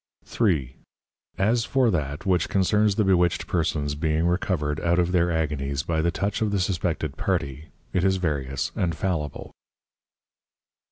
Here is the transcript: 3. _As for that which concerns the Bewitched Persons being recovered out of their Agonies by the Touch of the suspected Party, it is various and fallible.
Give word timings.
3. 0.25 0.77
_As 1.37 1.67
for 1.67 1.91
that 1.91 2.25
which 2.25 2.49
concerns 2.49 2.95
the 2.95 3.03
Bewitched 3.03 3.45
Persons 3.45 3.93
being 3.93 4.25
recovered 4.25 4.79
out 4.79 4.97
of 4.97 5.11
their 5.11 5.29
Agonies 5.29 5.83
by 5.83 6.01
the 6.01 6.09
Touch 6.09 6.41
of 6.41 6.49
the 6.49 6.59
suspected 6.59 7.17
Party, 7.17 7.67
it 7.93 8.03
is 8.03 8.15
various 8.17 8.71
and 8.75 8.95
fallible. 8.95 9.51